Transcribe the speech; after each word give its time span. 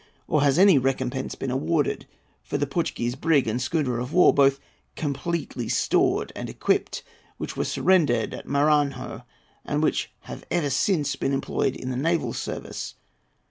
or 0.27 0.41
has 0.41 0.57
any 0.57 0.79
recompense 0.79 1.35
been 1.35 1.51
awarded 1.51 2.07
for 2.41 2.57
the 2.57 2.65
Portuguese 2.65 3.13
brig 3.13 3.47
and 3.47 3.61
schooner 3.61 3.99
of 3.99 4.11
war, 4.11 4.33
both 4.33 4.59
completely 4.95 5.69
stored 5.69 6.31
and 6.35 6.49
equipped, 6.49 7.03
which 7.37 7.55
were 7.55 7.63
surrendered 7.65 8.33
at 8.33 8.47
Maranhão, 8.47 9.21
and 9.63 9.83
which 9.83 10.09
have 10.21 10.43
ever 10.49 10.71
since 10.71 11.15
been 11.15 11.33
employed 11.33 11.75
in 11.75 11.91
the 11.91 11.95
naval 11.97 12.33
service? 12.33 12.95